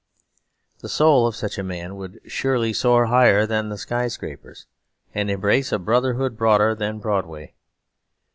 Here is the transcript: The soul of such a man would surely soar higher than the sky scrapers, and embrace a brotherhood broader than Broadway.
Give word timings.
The 0.79 0.89
soul 0.89 1.27
of 1.27 1.35
such 1.35 1.59
a 1.59 1.63
man 1.63 1.95
would 1.95 2.21
surely 2.25 2.73
soar 2.73 3.05
higher 3.05 3.45
than 3.45 3.69
the 3.69 3.77
sky 3.77 4.07
scrapers, 4.07 4.65
and 5.13 5.29
embrace 5.29 5.71
a 5.71 5.77
brotherhood 5.77 6.35
broader 6.37 6.73
than 6.73 6.97
Broadway. 6.97 7.53